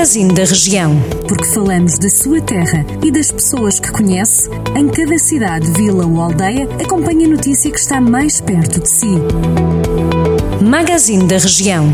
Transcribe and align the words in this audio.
Magazine 0.00 0.32
da 0.32 0.44
Região. 0.44 0.98
Porque 1.28 1.44
falamos 1.44 1.98
da 1.98 2.08
sua 2.08 2.40
terra 2.40 2.86
e 3.04 3.10
das 3.10 3.30
pessoas 3.30 3.78
que 3.78 3.90
conhece, 3.90 4.48
em 4.74 4.88
cada 4.88 5.18
cidade, 5.18 5.70
vila 5.72 6.06
ou 6.06 6.22
aldeia, 6.22 6.66
acompanhe 6.82 7.26
a 7.26 7.28
notícia 7.28 7.70
que 7.70 7.78
está 7.78 8.00
mais 8.00 8.40
perto 8.40 8.80
de 8.80 8.88
si. 8.88 9.18
Magazine 10.64 11.26
da 11.26 11.36
Região. 11.36 11.92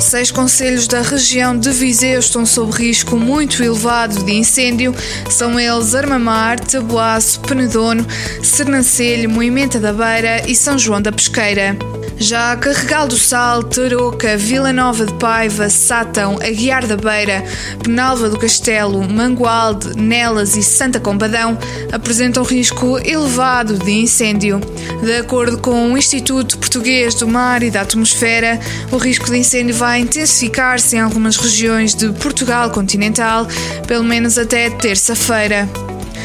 Seis 0.00 0.32
conselhos 0.32 0.88
da 0.88 1.02
região 1.02 1.56
de 1.56 1.70
Viseu 1.70 2.18
estão 2.18 2.44
sob 2.44 2.72
risco 2.72 3.16
muito 3.16 3.62
elevado 3.62 4.24
de 4.24 4.32
incêndio. 4.32 4.92
São 5.30 5.60
eles 5.60 5.94
Armamar, 5.94 6.58
Taboaço, 6.58 7.38
Penedono, 7.42 8.04
Sernancelho, 8.42 9.30
Moimenta 9.30 9.78
da 9.78 9.92
Beira 9.92 10.42
e 10.48 10.56
São 10.56 10.76
João 10.76 11.00
da 11.00 11.12
Pesqueira. 11.12 11.76
Já 12.18 12.56
Carregal 12.56 13.06
do 13.06 13.16
Sal, 13.16 13.62
Tarouca, 13.62 14.36
Vila 14.36 14.72
Nova 14.72 15.06
de 15.06 15.14
Paiva, 15.14 15.70
Sátão, 15.70 16.36
Aguiar 16.42 16.84
da 16.84 16.96
Beira, 16.96 17.44
Penalva 17.82 18.28
do 18.28 18.38
Castelo, 18.38 19.08
Mangualde, 19.08 19.96
Nelas 19.96 20.56
e 20.56 20.62
Santa 20.62 20.98
Combadão 20.98 21.56
apresentam 21.92 22.42
risco 22.42 22.98
elevado 22.98 23.78
de 23.78 23.92
incêndio. 23.92 24.60
De 25.02 25.16
acordo 25.16 25.58
com 25.58 25.92
o 25.92 25.96
Instituto 25.96 26.58
Português 26.58 27.14
do 27.14 27.28
Mar 27.28 27.62
e 27.62 27.70
da 27.70 27.82
Atmosfera, 27.82 28.58
o 28.90 28.96
risco 28.96 29.30
de 29.30 29.38
incêndio 29.38 29.76
vai 29.76 30.00
intensificar-se 30.00 30.96
em 30.96 31.00
algumas 31.00 31.36
regiões 31.36 31.94
de 31.94 32.12
Portugal 32.14 32.70
continental, 32.70 33.46
pelo 33.86 34.04
menos 34.04 34.36
até 34.36 34.68
terça-feira. 34.70 35.68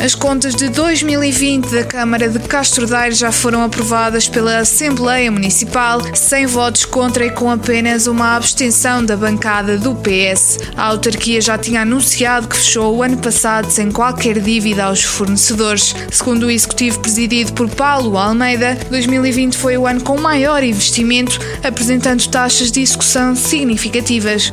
As 0.00 0.14
contas 0.14 0.54
de 0.54 0.68
2020 0.68 1.70
da 1.70 1.84
Câmara 1.84 2.28
de 2.28 2.38
Castro 2.38 2.86
Daire 2.86 3.14
já 3.14 3.32
foram 3.32 3.64
aprovadas 3.64 4.28
pela 4.28 4.58
Assembleia 4.58 5.30
Municipal, 5.30 6.00
sem 6.14 6.46
votos 6.46 6.84
contra 6.84 7.26
e 7.26 7.30
com 7.30 7.50
apenas 7.50 8.06
uma 8.06 8.36
abstenção 8.36 9.04
da 9.04 9.16
bancada 9.16 9.76
do 9.76 9.96
PS. 9.96 10.60
A 10.76 10.84
autarquia 10.84 11.40
já 11.40 11.58
tinha 11.58 11.82
anunciado 11.82 12.46
que 12.46 12.56
fechou 12.56 12.96
o 12.96 13.02
ano 13.02 13.16
passado 13.16 13.68
sem 13.70 13.90
qualquer 13.90 14.38
dívida 14.38 14.84
aos 14.84 15.02
fornecedores. 15.02 15.92
Segundo 16.12 16.44
o 16.44 16.50
executivo 16.50 17.00
presidido 17.00 17.52
por 17.52 17.68
Paulo 17.68 18.16
Almeida, 18.16 18.78
2020 18.90 19.56
foi 19.56 19.76
o 19.76 19.86
ano 19.86 20.02
com 20.02 20.16
maior 20.16 20.62
investimento, 20.62 21.40
apresentando 21.64 22.24
taxas 22.28 22.70
de 22.70 22.82
execução 22.82 23.34
significativas. 23.34 24.52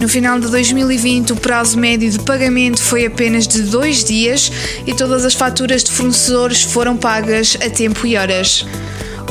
No 0.00 0.08
final 0.08 0.40
de 0.40 0.48
2020, 0.48 1.34
o 1.34 1.36
prazo 1.36 1.78
médio 1.78 2.10
de 2.10 2.18
pagamento 2.20 2.82
foi 2.82 3.04
apenas 3.04 3.46
de 3.46 3.60
dois 3.60 4.02
dias 4.02 4.50
e 4.86 4.94
todas 4.94 5.26
as 5.26 5.34
faturas 5.34 5.84
de 5.84 5.92
fornecedores 5.92 6.62
foram 6.62 6.96
pagas 6.96 7.54
a 7.60 7.68
tempo 7.68 8.06
e 8.06 8.16
horas. 8.16 8.64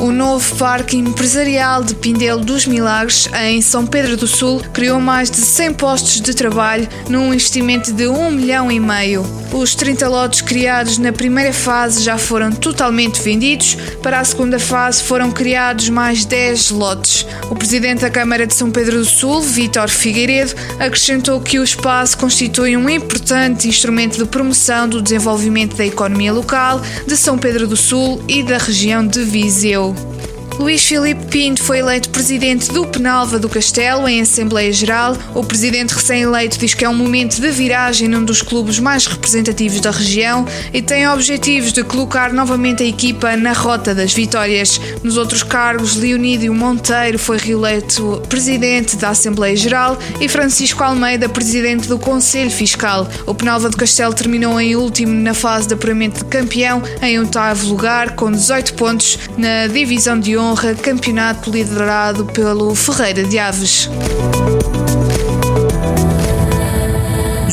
O 0.02 0.14
novo 0.14 0.56
Parque 0.56 0.96
Empresarial 0.96 1.84
de 1.84 1.94
Pindelo 1.94 2.46
dos 2.46 2.66
Milagres, 2.66 3.28
em 3.44 3.62
São 3.62 3.86
Pedro 3.86 4.16
do 4.16 4.28
Sul, 4.28 4.62
criou 4.72 4.98
mais 4.98 5.30
de 5.30 5.36
100 5.36 5.74
postos 5.74 6.22
de 6.22 6.34
trabalho 6.34 6.88
num 7.10 7.34
investimento 7.34 7.92
de 7.92 8.08
1 8.08 8.32
milhão 8.32 8.72
e 8.72 8.80
meio. 8.80 9.26
Os 9.52 9.76
30 9.76 10.08
lotes 10.08 10.42
criados 10.42 10.98
na 10.98 11.12
primeira 11.12 11.52
fase 11.52 12.02
já 12.02 12.18
foram 12.18 12.50
totalmente 12.50 13.22
vendidos, 13.22 13.76
para 14.02 14.22
a 14.22 14.24
segunda 14.24 14.58
fase 14.58 15.04
foram 15.04 15.32
criados 15.32 15.90
mais 15.90 16.24
10 16.24 16.70
lotes. 16.70 17.26
O 17.50 17.56
presidente 17.56 18.02
da 18.02 18.10
Câmara 18.10 18.48
de 18.48 18.54
São 18.54 18.72
Pedro 18.72 19.00
do 19.00 19.06
Sul, 19.06 19.42
Vítor 19.42 19.90
Figueiredo, 19.90 20.56
acrescentou 20.80 21.42
que 21.42 21.60
o 21.60 21.64
espaço 21.64 22.18
constitui 22.18 22.78
um 22.78 22.90
importante 22.90 23.68
instrumento 23.68 24.18
de 24.18 24.26
promoção 24.26 24.88
do 24.88 25.02
desenvolvimento 25.02 25.76
da 25.76 25.86
economia 25.86 26.32
local 26.32 26.82
de 27.06 27.18
São 27.18 27.38
Pedro 27.38 27.68
do 27.68 27.76
Sul 27.76 28.24
e 28.30 28.44
da 28.44 28.58
região 28.58 29.06
de 29.06 29.24
Viseu. 29.24 29.89
Tchau! 29.96 30.29
Luís 30.60 30.84
Filipe 30.84 31.26
Pinto 31.28 31.64
foi 31.64 31.80
eleito 31.80 32.10
presidente 32.10 32.70
do 32.74 32.86
Penalva 32.86 33.40
do 33.40 33.48
Castelo 33.48 34.10
em 34.10 34.20
Assembleia 34.20 34.74
Geral. 34.74 35.18
O 35.34 35.42
presidente 35.42 35.94
recém-eleito 35.94 36.60
diz 36.60 36.74
que 36.74 36.84
é 36.84 36.90
um 36.90 36.94
momento 36.94 37.40
de 37.40 37.50
viragem 37.50 38.10
num 38.10 38.26
dos 38.26 38.42
clubes 38.42 38.78
mais 38.78 39.08
representativos 39.08 39.80
da 39.80 39.90
região 39.90 40.46
e 40.74 40.82
tem 40.82 41.08
objetivos 41.08 41.72
de 41.72 41.82
colocar 41.82 42.34
novamente 42.34 42.84
a 42.84 42.86
equipa 42.86 43.38
na 43.38 43.54
rota 43.54 43.96
das 43.96 44.12
vitórias. 44.12 44.82
Nos 45.02 45.16
outros 45.16 45.44
cargos, 45.44 45.96
Leonídio 45.96 46.54
Monteiro 46.54 47.18
foi 47.18 47.38
reeleito 47.38 48.22
presidente 48.28 48.98
da 48.98 49.12
Assembleia 49.12 49.56
Geral 49.56 49.98
e 50.20 50.28
Francisco 50.28 50.84
Almeida 50.84 51.30
presidente 51.30 51.88
do 51.88 51.98
Conselho 51.98 52.52
Fiscal. 52.52 53.08
O 53.26 53.34
Penalva 53.34 53.70
do 53.70 53.78
Castelo 53.78 54.14
terminou 54.14 54.60
em 54.60 54.76
último 54.76 55.14
na 55.14 55.34
fase 55.34 55.70
de 55.70 55.76
apuramento 55.76 56.18
de 56.18 56.26
campeão 56.26 56.84
em 57.02 57.18
oitavo 57.18 57.66
lugar 57.66 58.14
com 58.18 58.30
18 58.30 58.74
pontos 58.74 59.18
na 59.38 59.66
divisão 59.68 60.20
de 60.20 60.38
honra 60.38 60.49
honra 60.50 60.74
campeonato 60.74 61.52
liderado 61.52 62.26
pelo 62.26 62.74
Ferreira 62.74 63.24
de 63.24 63.38
Aves. 63.38 63.88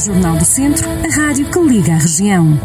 Jornal 0.03 0.39
do 0.39 0.45
Centro, 0.45 0.89
a 0.89 1.15
rádio 1.15 1.51
que 1.51 1.59
liga 1.59 1.93
a 1.93 1.99
região. 1.99 2.59